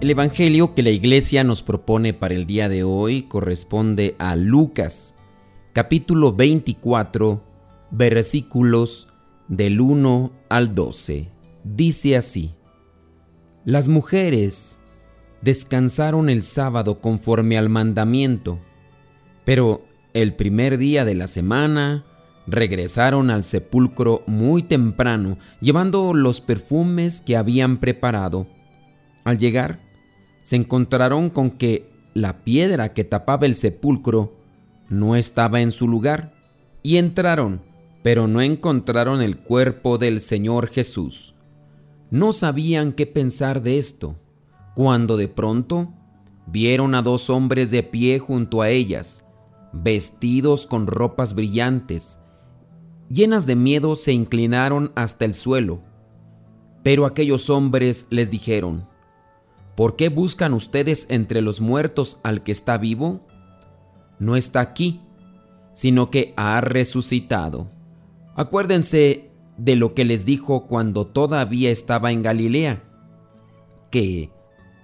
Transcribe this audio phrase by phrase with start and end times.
[0.00, 5.14] El Evangelio que la Iglesia nos propone para el día de hoy corresponde a Lucas,
[5.74, 7.44] capítulo 24,
[7.90, 9.08] versículos
[9.48, 11.28] del 1 al 12.
[11.64, 12.54] Dice así,
[13.66, 14.78] Las mujeres
[15.42, 18.58] descansaron el sábado conforme al mandamiento,
[19.44, 22.06] pero el primer día de la semana
[22.46, 28.46] regresaron al sepulcro muy temprano, llevando los perfumes que habían preparado.
[29.24, 29.89] Al llegar,
[30.42, 34.36] se encontraron con que la piedra que tapaba el sepulcro
[34.88, 36.34] no estaba en su lugar,
[36.82, 37.62] y entraron,
[38.02, 41.34] pero no encontraron el cuerpo del Señor Jesús.
[42.10, 44.16] No sabían qué pensar de esto,
[44.74, 45.92] cuando de pronto
[46.46, 49.26] vieron a dos hombres de pie junto a ellas,
[49.72, 52.18] vestidos con ropas brillantes.
[53.08, 55.82] Llenas de miedo se inclinaron hasta el suelo.
[56.82, 58.88] Pero aquellos hombres les dijeron,
[59.80, 63.26] ¿Por qué buscan ustedes entre los muertos al que está vivo?
[64.18, 65.00] No está aquí,
[65.72, 67.70] sino que ha resucitado.
[68.34, 72.82] Acuérdense de lo que les dijo cuando todavía estaba en Galilea,
[73.90, 74.28] que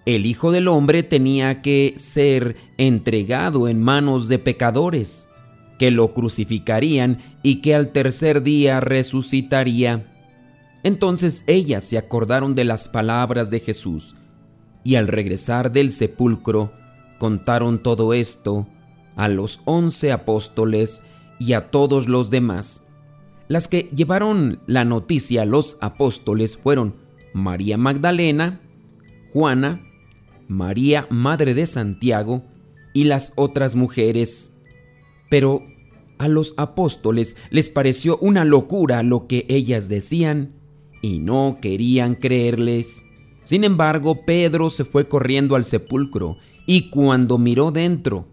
[0.06, 5.28] el Hijo del Hombre tenía que ser entregado en manos de pecadores,
[5.78, 10.10] que lo crucificarían y que al tercer día resucitaría.
[10.82, 14.14] Entonces ellas se acordaron de las palabras de Jesús
[14.86, 16.70] y al regresar del sepulcro
[17.18, 18.68] contaron todo esto
[19.16, 21.02] a los once apóstoles
[21.40, 22.84] y a todos los demás.
[23.48, 26.94] Las que llevaron la noticia a los apóstoles fueron
[27.32, 28.60] María Magdalena,
[29.32, 29.80] Juana,
[30.46, 32.44] María Madre de Santiago
[32.92, 34.52] y las otras mujeres.
[35.28, 35.64] Pero
[36.18, 40.52] a los apóstoles les pareció una locura lo que ellas decían
[41.02, 43.05] y no querían creerles.
[43.46, 46.36] Sin embargo, Pedro se fue corriendo al sepulcro
[46.66, 48.26] y cuando miró dentro,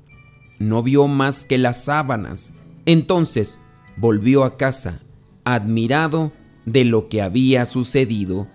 [0.58, 2.52] no vio más que las sábanas.
[2.88, 3.60] Entonces
[3.96, 5.02] volvió a casa,
[5.44, 6.32] admirado
[6.66, 8.48] de lo que había sucedido.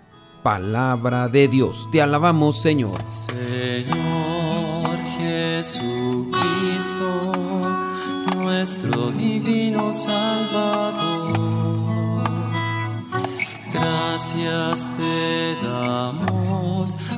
[0.42, 3.00] Palabra de Dios, te alabamos Señor.
[3.06, 4.84] Señor
[5.16, 6.32] Jesucristo,
[8.36, 11.38] nuestro divino Salvador.
[13.72, 15.57] Gracias te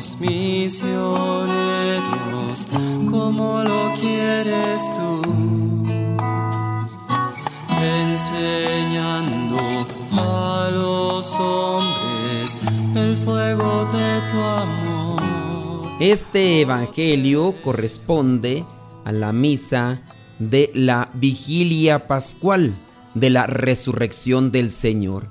[0.00, 1.50] misioneros
[3.10, 5.20] como lo quieres tú,
[7.82, 9.58] enseñando
[10.12, 12.56] a los hombres
[12.96, 15.20] el fuego de tu amor.
[16.00, 18.64] Este Evangelio corresponde
[19.04, 20.00] a la misa
[20.38, 22.74] de la vigilia pascual
[23.14, 25.28] de la resurrección del Señor.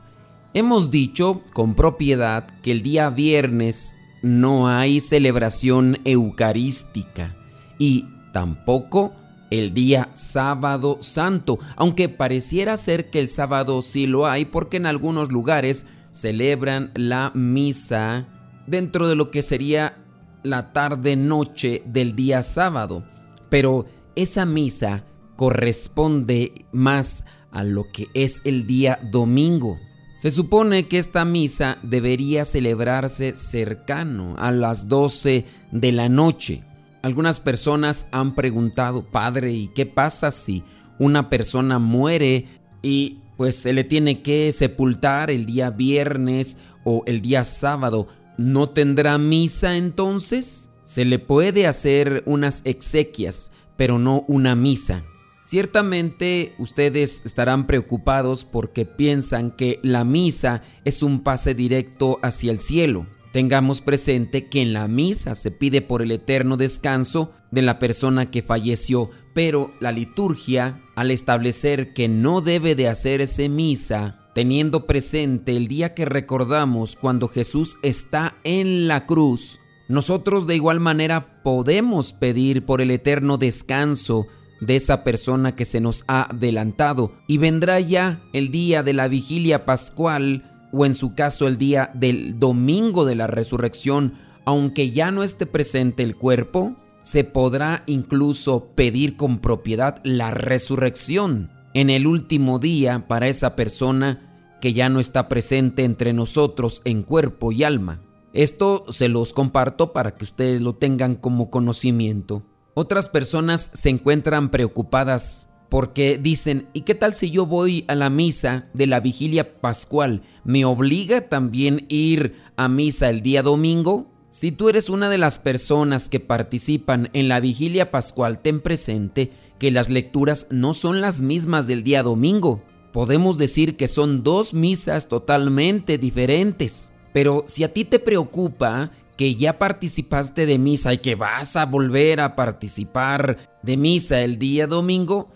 [0.54, 7.36] Hemos dicho con propiedad que el día viernes no hay celebración eucarística
[7.78, 9.14] y tampoco
[9.50, 14.86] el día sábado santo, aunque pareciera ser que el sábado sí lo hay porque en
[14.86, 18.28] algunos lugares celebran la misa
[18.68, 19.98] dentro de lo que sería
[20.44, 23.04] la tarde-noche del día sábado,
[23.50, 25.04] pero esa misa
[25.36, 29.80] corresponde más a lo que es el día domingo.
[30.20, 36.62] Se supone que esta misa debería celebrarse cercano a las 12 de la noche.
[37.02, 40.62] Algunas personas han preguntado, Padre, ¿y qué pasa si
[40.98, 42.50] una persona muere
[42.82, 48.10] y pues se le tiene que sepultar el día viernes o el día sábado?
[48.38, 50.70] ¿No tendrá misa entonces?
[50.84, 55.06] Se le puede hacer unas exequias, pero no una misa.
[55.50, 62.60] Ciertamente ustedes estarán preocupados porque piensan que la misa es un pase directo hacia el
[62.60, 63.08] cielo.
[63.34, 68.30] Tengamos presente que en la misa se pide por el eterno descanso de la persona
[68.30, 75.58] que falleció, pero la liturgia, al establecer que no debe de hacerse misa, teniendo presente
[75.58, 82.14] el día que recordamos cuando Jesús está en la cruz, nosotros de igual manera podemos
[82.14, 84.28] pedir por el eterno descanso
[84.62, 89.08] de esa persona que se nos ha adelantado y vendrá ya el día de la
[89.08, 94.14] vigilia pascual o en su caso el día del domingo de la resurrección,
[94.46, 101.52] aunque ya no esté presente el cuerpo, se podrá incluso pedir con propiedad la resurrección
[101.74, 107.04] en el último día para esa persona que ya no está presente entre nosotros en
[107.04, 108.02] cuerpo y alma.
[108.34, 112.44] Esto se los comparto para que ustedes lo tengan como conocimiento.
[112.82, 118.10] Otras personas se encuentran preocupadas porque dicen, ¿y qué tal si yo voy a la
[118.10, 120.22] misa de la vigilia pascual?
[120.46, 124.08] ¿Me obliga también ir a misa el día domingo?
[124.30, 129.34] Si tú eres una de las personas que participan en la vigilia pascual, ten presente
[129.60, 132.64] que las lecturas no son las mismas del día domingo.
[132.94, 136.94] Podemos decir que son dos misas totalmente diferentes.
[137.12, 141.66] Pero si a ti te preocupa que ya participaste de misa y que vas a
[141.66, 145.28] volver a participar de misa el día domingo,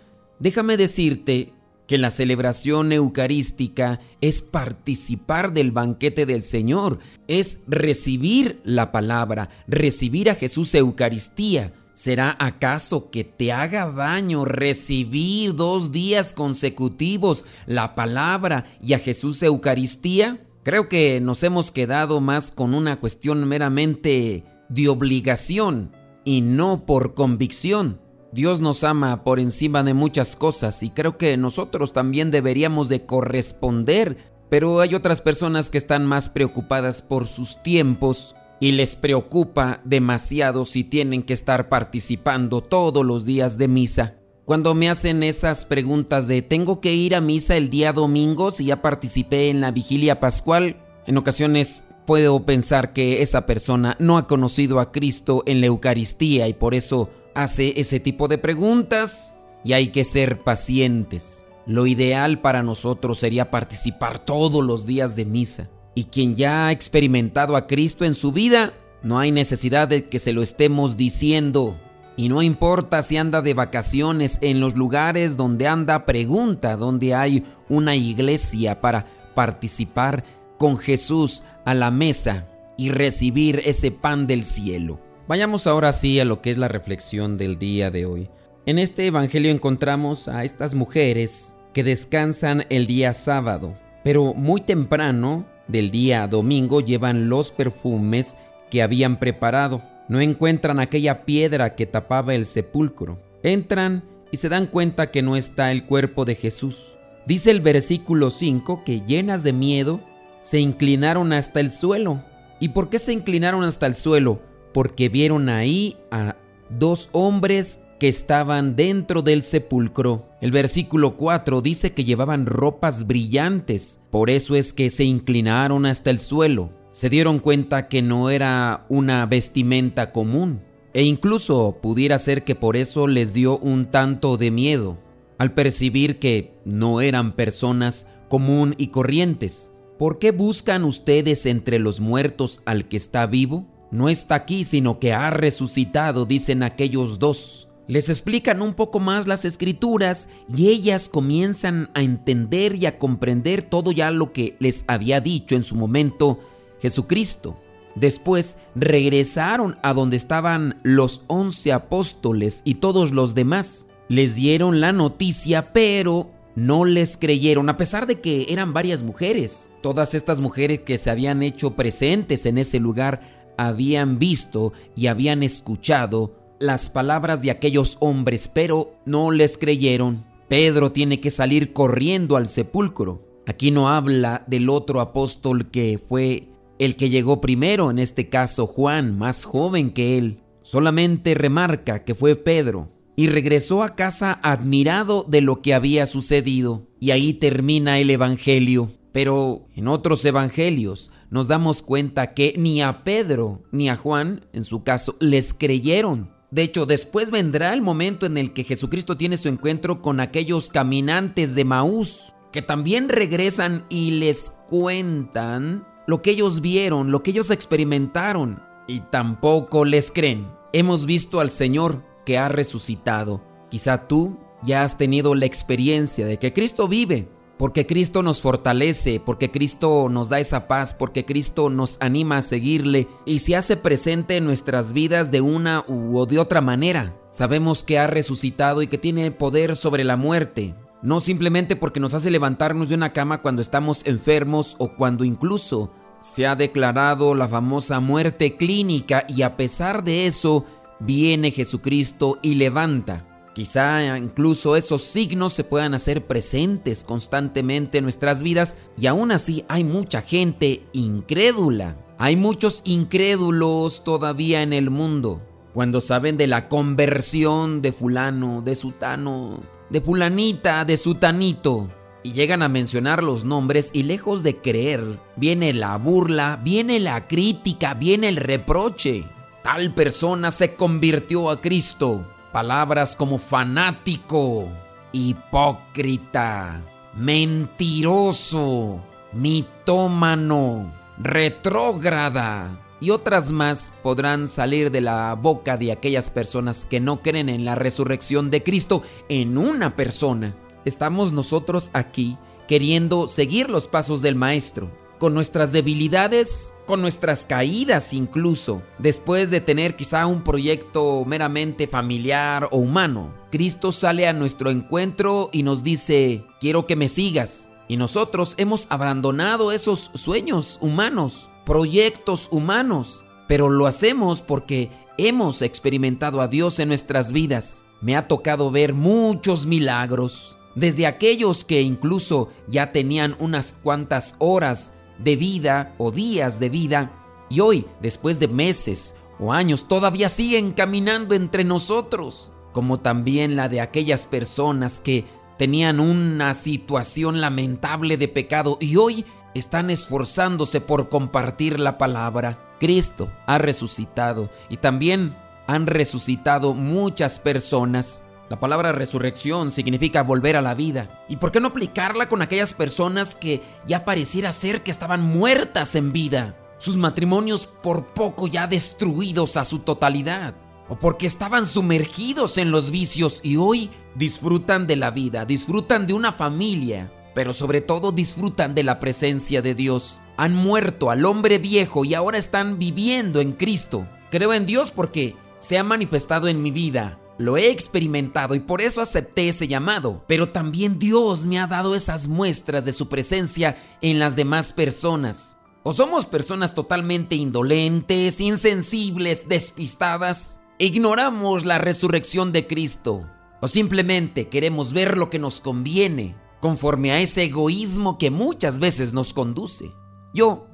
[0.43, 1.53] Déjame decirte
[1.87, 6.99] que la celebración eucarística es participar del banquete del Señor,
[7.29, 11.71] es recibir la palabra, recibir a Jesús Eucaristía.
[11.93, 19.43] ¿Será acaso que te haga daño recibir dos días consecutivos la palabra y a Jesús
[19.43, 20.45] Eucaristía?
[20.63, 25.91] Creo que nos hemos quedado más con una cuestión meramente de obligación
[26.23, 27.99] y no por convicción.
[28.31, 33.05] Dios nos ama por encima de muchas cosas y creo que nosotros también deberíamos de
[33.05, 34.17] corresponder,
[34.49, 40.63] pero hay otras personas que están más preocupadas por sus tiempos y les preocupa demasiado
[40.63, 44.22] si tienen que estar participando todos los días de misa.
[44.45, 48.65] Cuando me hacen esas preguntas de ¿tengo que ir a misa el día domingo si
[48.65, 50.75] ya participé en la vigilia pascual?
[51.07, 56.49] En ocasiones puedo pensar que esa persona no ha conocido a Cristo en la Eucaristía
[56.49, 61.45] y por eso hace ese tipo de preguntas y hay que ser pacientes.
[61.65, 65.69] Lo ideal para nosotros sería participar todos los días de misa.
[65.95, 68.73] Y quien ya ha experimentado a Cristo en su vida,
[69.03, 71.79] no hay necesidad de que se lo estemos diciendo.
[72.15, 77.43] Y no importa si anda de vacaciones en los lugares donde anda, pregunta donde hay
[77.69, 80.23] una iglesia para participar
[80.57, 84.99] con Jesús a la mesa y recibir ese pan del cielo.
[85.27, 88.29] Vayamos ahora sí a lo que es la reflexión del día de hoy.
[88.65, 95.45] En este Evangelio encontramos a estas mujeres que descansan el día sábado, pero muy temprano
[95.67, 98.37] del día domingo llevan los perfumes
[98.69, 99.81] que habían preparado.
[100.13, 103.19] No encuentran aquella piedra que tapaba el sepulcro.
[103.43, 106.93] Entran y se dan cuenta que no está el cuerpo de Jesús.
[107.25, 109.99] Dice el versículo 5 que llenas de miedo
[110.41, 112.23] se inclinaron hasta el suelo.
[112.61, 114.39] ¿Y por qué se inclinaron hasta el suelo?
[114.73, 116.35] porque vieron ahí a
[116.69, 120.27] dos hombres que estaban dentro del sepulcro.
[120.41, 126.09] El versículo 4 dice que llevaban ropas brillantes, por eso es que se inclinaron hasta
[126.09, 126.71] el suelo.
[126.93, 130.61] Se dieron cuenta que no era una vestimenta común,
[130.93, 134.97] e incluso pudiera ser que por eso les dio un tanto de miedo,
[135.37, 139.73] al percibir que no eran personas común y corrientes.
[139.99, 143.67] ¿Por qué buscan ustedes entre los muertos al que está vivo?
[143.93, 147.69] no está aquí, sino que ha resucitado, dicen aquellos dos.
[147.87, 153.61] Les explican un poco más las escrituras y ellas comienzan a entender y a comprender
[153.61, 156.39] todo ya lo que les había dicho en su momento
[156.83, 157.57] Jesucristo.
[157.95, 163.87] Después regresaron a donde estaban los once apóstoles y todos los demás.
[164.09, 169.71] Les dieron la noticia, pero no les creyeron, a pesar de que eran varias mujeres.
[169.81, 175.41] Todas estas mujeres que se habían hecho presentes en ese lugar habían visto y habían
[175.41, 180.25] escuchado las palabras de aquellos hombres, pero no les creyeron.
[180.49, 183.21] Pedro tiene que salir corriendo al sepulcro.
[183.47, 188.67] Aquí no habla del otro apóstol que fue el que llegó primero, en este caso
[188.67, 190.39] Juan, más joven que él.
[190.61, 196.87] Solamente remarca que fue Pedro y regresó a casa admirado de lo que había sucedido.
[196.99, 198.91] Y ahí termina el Evangelio.
[199.11, 204.63] Pero en otros Evangelios nos damos cuenta que ni a Pedro ni a Juan, en
[204.63, 206.31] su caso, les creyeron.
[206.49, 210.69] De hecho, después vendrá el momento en el que Jesucristo tiene su encuentro con aquellos
[210.69, 217.31] caminantes de Maús, que también regresan y les cuentan lo que ellos vieron, lo que
[217.31, 220.47] ellos experimentaron, y tampoco les creen.
[220.73, 223.41] Hemos visto al Señor que ha resucitado.
[223.69, 229.21] Quizá tú ya has tenido la experiencia de que Cristo vive, porque Cristo nos fortalece,
[229.23, 233.77] porque Cristo nos da esa paz, porque Cristo nos anima a seguirle y se hace
[233.77, 237.15] presente en nuestras vidas de una u de otra manera.
[237.31, 242.13] Sabemos que ha resucitado y que tiene poder sobre la muerte, no simplemente porque nos
[242.13, 245.91] hace levantarnos de una cama cuando estamos enfermos o cuando incluso
[246.21, 250.65] se ha declarado la famosa muerte clínica y a pesar de eso
[251.01, 253.27] viene Jesucristo y levanta.
[253.53, 259.65] Quizá incluso esos signos se puedan hacer presentes constantemente en nuestras vidas y aún así
[259.67, 261.97] hay mucha gente incrédula.
[262.17, 265.41] Hay muchos incrédulos todavía en el mundo.
[265.73, 269.61] Cuando saben de la conversión de fulano, de sutano,
[269.93, 271.87] de fulanita, de sutanito,
[272.23, 277.27] y llegan a mencionar los nombres y lejos de creer, viene la burla, viene la
[277.27, 279.23] crítica, viene el reproche.
[279.61, 282.25] Tal persona se convirtió a Cristo.
[282.51, 284.67] Palabras como fanático,
[285.11, 286.81] hipócrita,
[287.13, 288.99] mentiroso,
[289.31, 297.21] mitómano, retrógrada y otras más podrán salir de la boca de aquellas personas que no
[297.21, 300.55] creen en la resurrección de Cristo en una persona.
[300.85, 308.13] Estamos nosotros aquí queriendo seguir los pasos del Maestro con nuestras debilidades, con nuestras caídas
[308.13, 313.33] incluso, después de tener quizá un proyecto meramente familiar o humano.
[313.51, 317.69] Cristo sale a nuestro encuentro y nos dice, quiero que me sigas.
[317.89, 326.41] Y nosotros hemos abandonado esos sueños humanos, proyectos humanos, pero lo hacemos porque hemos experimentado
[326.41, 327.83] a Dios en nuestras vidas.
[328.01, 334.93] Me ha tocado ver muchos milagros, desde aquellos que incluso ya tenían unas cuantas horas
[335.19, 337.11] de vida o días de vida
[337.49, 343.69] y hoy, después de meses o años, todavía siguen caminando entre nosotros, como también la
[343.69, 345.25] de aquellas personas que
[345.57, 352.59] tenían una situación lamentable de pecado y hoy están esforzándose por compartir la palabra.
[352.79, 355.35] Cristo ha resucitado y también
[355.67, 361.23] han resucitado muchas personas la palabra resurrección significa volver a la vida.
[361.27, 365.95] ¿Y por qué no aplicarla con aquellas personas que ya pareciera ser que estaban muertas
[365.95, 366.55] en vida?
[366.77, 370.53] Sus matrimonios por poco ya destruidos a su totalidad.
[370.87, 376.13] O porque estaban sumergidos en los vicios y hoy disfrutan de la vida, disfrutan de
[376.13, 380.21] una familia, pero sobre todo disfrutan de la presencia de Dios.
[380.37, 384.07] Han muerto al hombre viejo y ahora están viviendo en Cristo.
[384.31, 388.81] Creo en Dios porque se ha manifestado en mi vida lo he experimentado y por
[388.81, 393.77] eso acepté ese llamado, pero también Dios me ha dado esas muestras de su presencia
[394.01, 395.57] en las demás personas.
[395.83, 400.61] ¿O somos personas totalmente indolentes, insensibles, despistadas?
[400.77, 403.27] ¿Ignoramos la resurrección de Cristo?
[403.61, 409.11] ¿O simplemente queremos ver lo que nos conviene, conforme a ese egoísmo que muchas veces
[409.11, 409.91] nos conduce?
[410.33, 410.67] Yo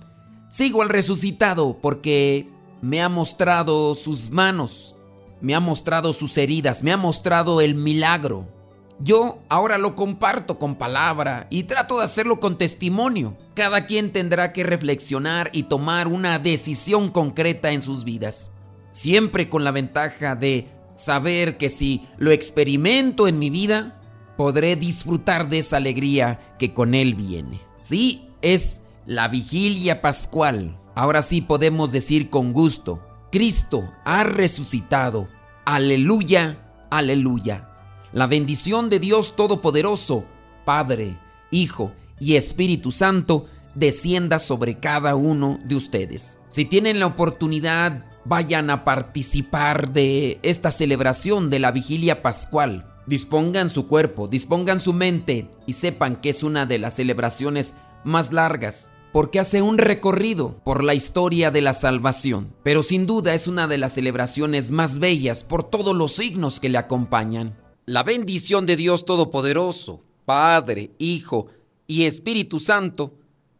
[0.47, 2.47] sigo al resucitado porque
[2.79, 4.93] me ha mostrado sus manos,
[5.41, 8.47] me ha mostrado sus heridas, me ha mostrado el milagro.
[8.99, 13.35] Yo ahora lo comparto con palabra y trato de hacerlo con testimonio.
[13.55, 18.51] Cada quien tendrá que reflexionar y tomar una decisión concreta en sus vidas.
[18.91, 23.98] Siempre con la ventaja de saber que si lo experimento en mi vida,
[24.39, 27.59] podré disfrutar de esa alegría que con él viene.
[27.75, 30.79] Sí, es la vigilia pascual.
[30.95, 35.25] Ahora sí podemos decir con gusto, Cristo ha resucitado.
[35.65, 36.57] Aleluya,
[36.89, 37.69] aleluya.
[38.13, 40.23] La bendición de Dios Todopoderoso,
[40.63, 41.17] Padre,
[41.51, 46.39] Hijo y Espíritu Santo, descienda sobre cada uno de ustedes.
[46.47, 52.88] Si tienen la oportunidad, vayan a participar de esta celebración de la vigilia pascual.
[53.09, 58.31] Dispongan su cuerpo, dispongan su mente y sepan que es una de las celebraciones más
[58.31, 63.47] largas, porque hace un recorrido por la historia de la salvación, pero sin duda es
[63.47, 67.57] una de las celebraciones más bellas por todos los signos que le acompañan.
[67.87, 71.47] La bendición de Dios Todopoderoso, Padre, Hijo
[71.87, 73.15] y Espíritu Santo,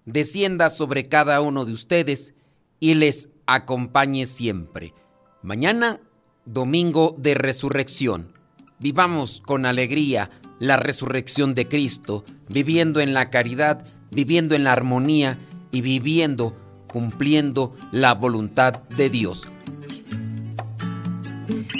[0.06, 2.36] descienda sobre cada uno de ustedes
[2.80, 4.94] y les acompañe siempre.
[5.42, 6.02] Mañana,
[6.46, 8.39] domingo de resurrección.
[8.80, 15.38] Vivamos con alegría la resurrección de Cristo, viviendo en la caridad, viviendo en la armonía
[15.72, 16.56] y viviendo,
[16.88, 19.48] cumpliendo la voluntad de Dios.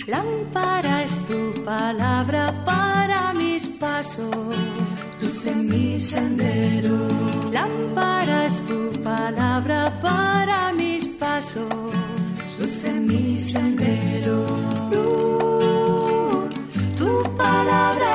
[0.08, 4.36] Lámpara es tu palabra para mis pasos,
[5.22, 7.08] luz en mi sendero.
[7.52, 11.64] Lámpara es tu palabra para mis pasos,
[12.60, 14.79] luz en mi sendero.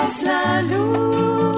[0.07, 1.54] It's la lune.